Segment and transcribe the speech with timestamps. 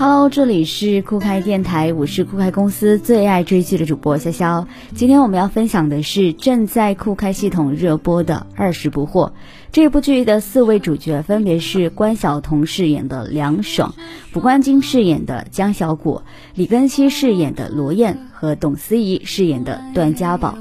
[0.00, 4.64] Hello，这里是酷开电台，我是酷开公司最爱追剧的主播潇潇。
[4.94, 9.28] 今天我们要分享的是正在酷开系统热播的《二十不惑》。
[9.70, 13.94] 这部剧的四位主角分别是关晓彤饰演的梁爽、
[14.32, 16.22] 卜冠金饰演的江小果、
[16.54, 20.56] 李根希饰演的罗燕和董思怡饰演的段家宝。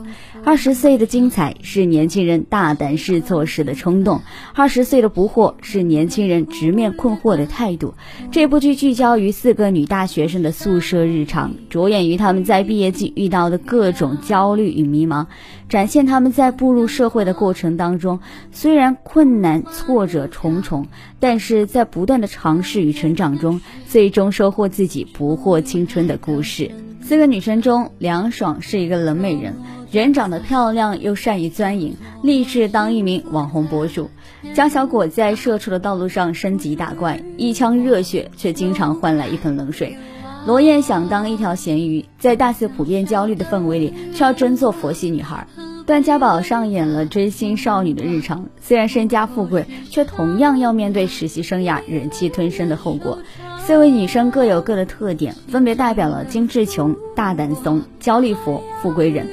[0.45, 4.21] 二十岁的精彩是年轻人大胆试错时的冲动，
[4.55, 7.93] 二十岁的不惑是年轻人直面困惑的态度。
[8.31, 15.27] 这部剧聚焦于四个女大学生的宿舍日常，着眼于她们在毕业季遇到的各种焦虑与迷茫，
[15.67, 18.19] 展现她们在步入社会的过程当中，
[18.51, 20.87] 虽然困难挫折重重，
[21.19, 26.71] 但是在不断的尝试与成长中，最终收获自己不惑青春的故事。
[27.01, 29.55] 四个女生中，梁爽是一个冷美人。
[29.91, 34.11] 人长得漂亮又善于钻营，立志当一名网红博主。
[34.53, 39.97] 江小果在社畜的道路上升级打怪，一腔热血却经常换来一盆冷水。
[40.45, 45.47] 罗燕想当一条咸鱼，在大肆普遍焦虑的氛围里，却要争做佛系女孩。
[45.87, 53.17] 段家宝上演了追星少女的日常，虽然身家富贵，却同样要面对实习生涯忍气吞声的后果。
[53.57, 59.27] 四位女生各有各的特点，分别代表了精致穷、大胆怂、焦虑佛、富贵人。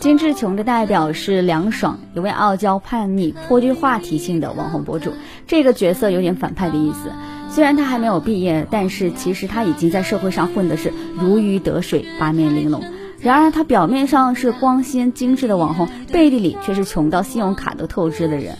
[0.00, 5.12] 金志琼的代表是梁爽，一位傲娇叛逆、颇具话题性的网红博主。
[5.46, 7.12] 这个角色有点反派的意思。
[7.50, 12.82] 虽然他还没有毕业，但是其实他已经在社会上混的是如鱼得水、八面玲珑。
[13.20, 18.56] 然而他表面上是光鲜精致的网红，背地里却是穷到信用卡都透支的人。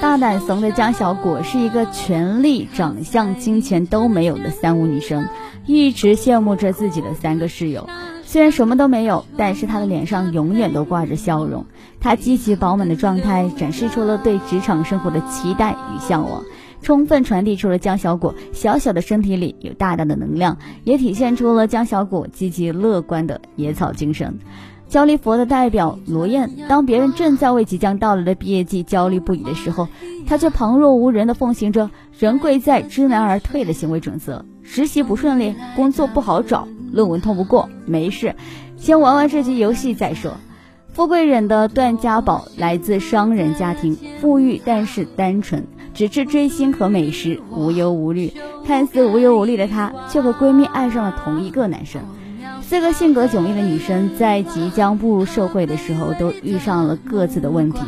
[0.00, 5.26] 大胆怂的江小果是一个权力、长相、金钱都没有的三无女生，
[5.66, 7.88] 一直羡慕着自己的三个室友。
[8.36, 11.64] 虽然什么都没有，但是他的脸上永远都挂着笑容。
[12.00, 16.44] 他积极饱满的状态展示出了对职场生活的期待与向往，
[16.82, 24.38] 充分传递出了江小果小小的身体里有大大的能量，也体现出了江小果积极乐观的野草精神。
[24.86, 29.88] 焦虑佛的代表罗燕，当别人正在为即将到来的毕业季焦虑不已的时候，
[30.26, 34.44] 他却旁若无人的奉行着“人贵在知难而退”的行为准则。
[34.62, 36.68] 实习不顺利，工作不好找。
[36.92, 38.34] 论文通不过，没事，
[38.76, 40.36] 先玩玩这局游戏再说。
[40.92, 48.32] 富贵人的段家宝来自商人家庭，富裕但是单纯，只知追星和美食，无忧无虑。
[48.66, 52.00] 看似无忧无虑的她，却和闺蜜爱上了同一个男生。
[52.62, 57.80] 四个性格迥异的女生在即将步入社会的时候，都遇上了各自的问题。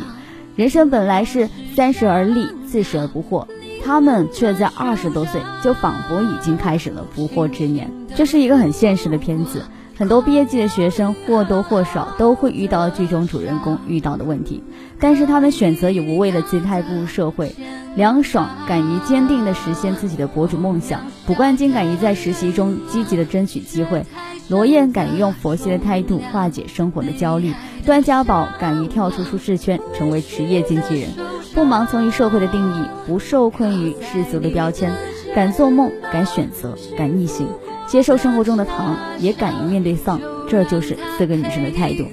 [0.55, 3.47] 人生本来是三十而立，四十而不惑。
[3.83, 9.63] 他们却在二十多岁就仿佛已经开始了不惑之年，这是一个很现实的片子。
[9.97, 14.63] 很多毕业季的学生或多或少都会遇到剧中主人公遇到的问题，
[14.97, 17.53] 但是他们选择以无畏的姿态步入社会。
[17.95, 24.05] 梁爽敢于坚定地实现自己的博主梦想，卜冠金敢于在实习中积极地争取机会，
[24.47, 27.53] 罗燕敢于用佛系的态度化解生活的焦虑，
[27.85, 31.09] 段家宝敢于跳出舒适圈，成为职业经纪人。
[31.53, 34.93] 不盲从于社会的定义，不受困于世俗的标签，
[35.33, 37.47] 敢做梦，敢选择，敢逆行，
[37.87, 40.21] 接受生活中的糖，也敢于面对丧。
[40.47, 42.05] 这就是四个女生的态度。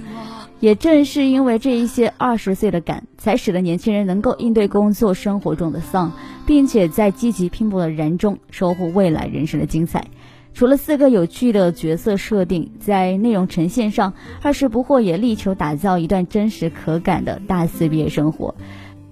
[0.59, 6.13] 也正是因为这一些二十岁的敢，才使得年轻人能够应对工作生活中的丧，
[6.47, 10.07] 并且在积极拼搏的人中收获未来人生的精彩。
[10.55, 18.55] 除了四个有趣的角色设定，在内容呈现上，二十不惑也力求打造一段真实可感的大四毕业生活。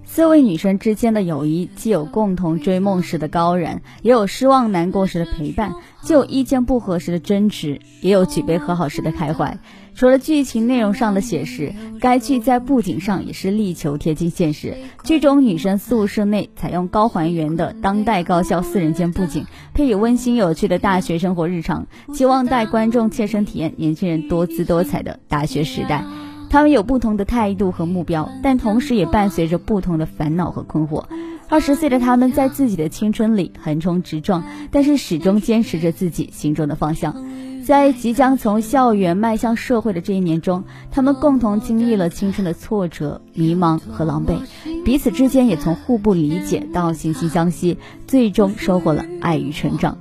[0.05, 5.71] 四位女生之间的友谊，既有共同追梦时的高燃，也有失望难过时的陪伴；
[6.01, 9.57] 既有意见不合时的争执，也有举杯和好时的开怀。
[9.93, 14.75] 除了剧情内容上的写实，该剧在布景上也是力求贴近现实。
[15.03, 26.03] 剧中女生宿舍内采用高还原的当代高校四人间布景，配以温馨有趣的大学生活日常，希望带观众切身体验年轻人多姿多彩的大学时代。
[26.49, 31.03] 他们有不同的态度和目标，但同时也伴随着不同的烦恼和困惑。
[31.47, 37.15] 二十岁的他们在自己的青春里横冲直撞，但是始终坚持着自己心中的方向。
[37.63, 44.37] 在即将从校园迈向社会的这一年中，他们共同经历了青春的挫折、迷茫和狼狈，
[44.83, 49.97] 彼此之间也从互不理解到惺惺相惜，最终收获了爱与成长。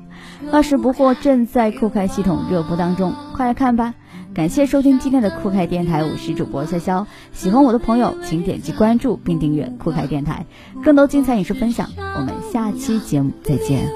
[0.53, 3.95] 二十不惑正在酷开系统热播当中，快来看吧！
[4.35, 7.07] 感谢收听今天的酷开电台，我是主播潇潇。
[7.33, 10.45] 喜欢我的朋友，请点击关注并订阅酷开电台，
[10.83, 11.89] 更多精彩影视分享。
[12.17, 13.89] 我们下期节目再见。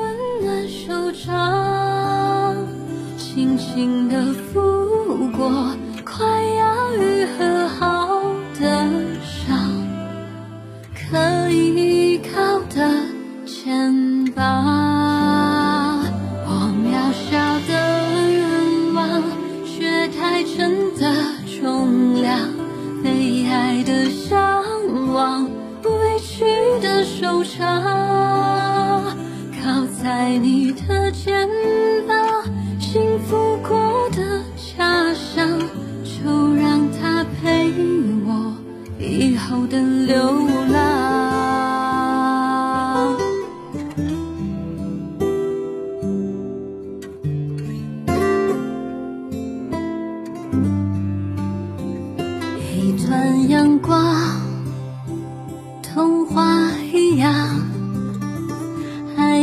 [3.17, 5.51] 轻轻的拂过，
[6.05, 6.25] 快
[6.57, 8.23] 要愈合好
[8.61, 8.89] 的
[9.25, 9.59] 伤，
[10.95, 13.08] 可以靠的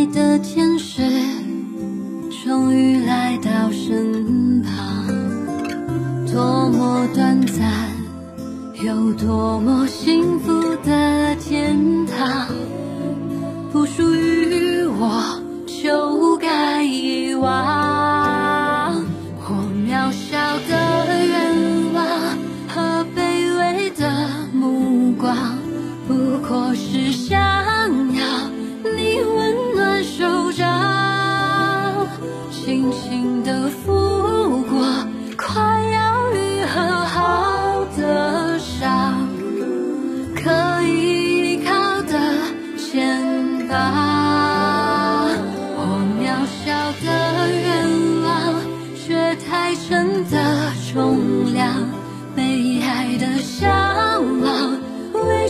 [0.08, 1.02] 的天使
[2.44, 3.25] 终于来。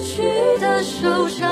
[0.06, 0.22] 去
[0.60, 1.50] 的手掌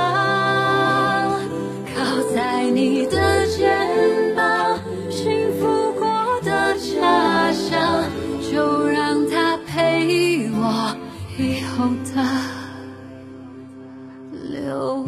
[1.92, 4.80] 靠在你的肩膀
[5.10, 8.04] 幸福过的家乡
[8.52, 10.96] 就让它陪我
[11.40, 12.24] 以后的
[14.52, 15.04] 流